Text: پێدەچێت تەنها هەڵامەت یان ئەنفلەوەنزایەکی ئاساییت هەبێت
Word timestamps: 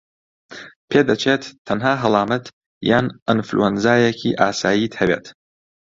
پێدەچێت 0.89 1.43
تەنها 1.67 1.93
هەڵامەت 2.03 2.45
یان 2.89 3.05
ئەنفلەوەنزایەکی 3.27 4.37
ئاساییت 4.39 4.93
هەبێت 4.99 5.25